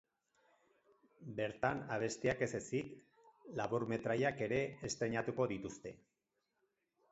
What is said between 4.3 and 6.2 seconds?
ere estreinatuko dituzte.